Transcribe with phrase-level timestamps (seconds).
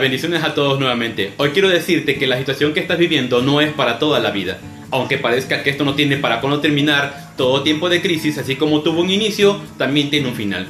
[0.00, 1.32] bendiciones a todos nuevamente.
[1.36, 4.58] Hoy quiero decirte que la situación que estás viviendo no es para toda la vida.
[4.90, 8.80] Aunque parezca que esto no tiene para cuándo terminar, todo tiempo de crisis, así como
[8.80, 10.66] tuvo un inicio, también tiene un final.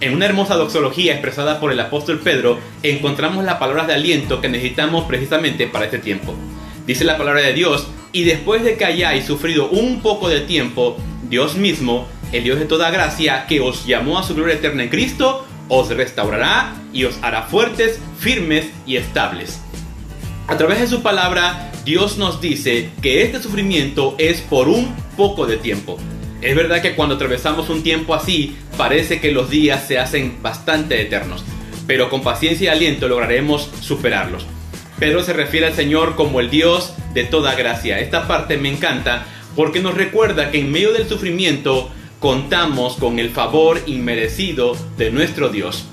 [0.00, 4.48] En una hermosa doxología expresada por el apóstol Pedro, encontramos las palabras de aliento que
[4.48, 6.34] necesitamos precisamente para este tiempo.
[6.86, 10.96] Dice la palabra de Dios, y después de que hayáis sufrido un poco de tiempo,
[11.28, 14.90] Dios mismo, el Dios de toda gracia, que os llamó a su gloria eterna en
[14.90, 19.60] Cristo, os restaurará y os hará fuertes, firmes y estables.
[20.46, 25.46] A través de su palabra, Dios nos dice que este sufrimiento es por un poco
[25.46, 25.98] de tiempo.
[26.42, 31.00] Es verdad que cuando atravesamos un tiempo así, parece que los días se hacen bastante
[31.00, 31.42] eternos,
[31.86, 34.46] pero con paciencia y aliento lograremos superarlos.
[34.98, 37.98] Pedro se refiere al Señor como el Dios de toda gracia.
[37.98, 41.90] Esta parte me encanta porque nos recuerda que en medio del sufrimiento
[42.24, 45.84] contamos con el favor inmerecido de nuestro Dios.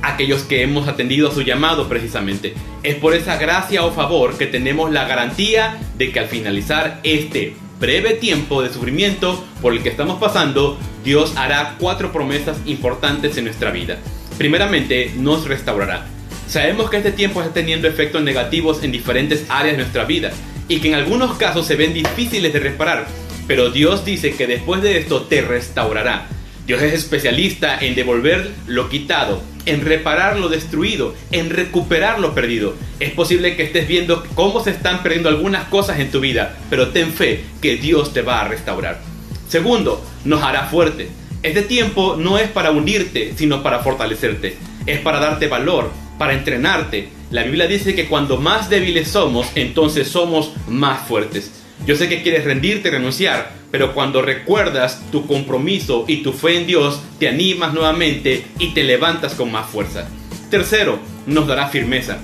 [0.00, 2.54] Aquellos que hemos atendido a su llamado precisamente.
[2.84, 7.56] Es por esa gracia o favor que tenemos la garantía de que al finalizar este
[7.80, 13.46] breve tiempo de sufrimiento por el que estamos pasando, Dios hará cuatro promesas importantes en
[13.46, 13.98] nuestra vida.
[14.38, 16.06] Primeramente, nos restaurará.
[16.46, 20.30] Sabemos que este tiempo está teniendo efectos negativos en diferentes áreas de nuestra vida
[20.68, 23.08] y que en algunos casos se ven difíciles de reparar,
[23.46, 26.28] pero Dios dice que después de esto te restaurará.
[26.66, 32.74] Dios es especialista en devolver lo quitado, en reparar lo destruido, en recuperar lo perdido.
[33.00, 36.88] Es posible que estés viendo cómo se están perdiendo algunas cosas en tu vida, pero
[36.88, 39.00] ten fe que Dios te va a restaurar.
[39.48, 41.08] Segundo, nos hará fuerte.
[41.42, 44.56] Este tiempo no es para hundirte, sino para fortalecerte.
[44.86, 47.08] Es para darte valor, para entrenarte.
[47.30, 51.61] La Biblia dice que cuando más débiles somos, entonces somos más fuertes.
[51.84, 56.58] Yo sé que quieres rendirte y renunciar, pero cuando recuerdas tu compromiso y tu fe
[56.58, 60.06] en Dios, te animas nuevamente y te levantas con más fuerza.
[60.48, 62.18] Tercero, nos dará firmeza.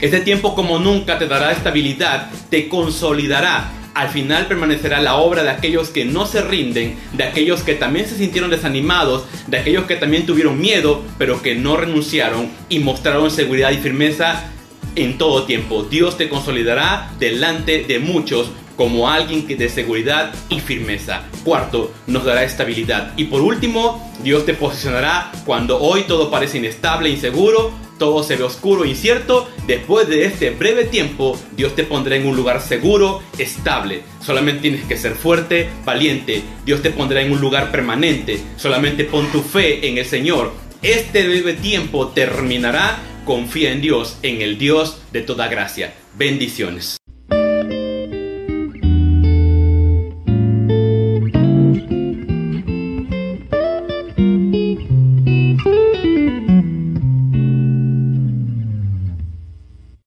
[0.00, 3.72] Este tiempo como nunca te dará estabilidad, te consolidará.
[3.94, 8.06] Al final permanecerá la obra de aquellos que no se rinden, de aquellos que también
[8.06, 13.30] se sintieron desanimados, de aquellos que también tuvieron miedo, pero que no renunciaron y mostraron
[13.30, 14.50] seguridad y firmeza
[14.96, 15.84] en todo tiempo.
[15.84, 21.22] Dios te consolidará delante de muchos como alguien que de seguridad y firmeza.
[21.44, 23.12] Cuarto, nos dará estabilidad.
[23.16, 28.44] Y por último, Dios te posicionará cuando hoy todo parece inestable, inseguro, todo se ve
[28.44, 29.48] oscuro, incierto.
[29.66, 34.02] Después de este breve tiempo, Dios te pondrá en un lugar seguro, estable.
[34.20, 36.42] Solamente tienes que ser fuerte, valiente.
[36.64, 38.40] Dios te pondrá en un lugar permanente.
[38.56, 40.52] Solamente pon tu fe en el Señor.
[40.82, 42.98] Este breve tiempo terminará.
[43.24, 45.94] Confía en Dios, en el Dios de toda gracia.
[46.16, 46.98] Bendiciones.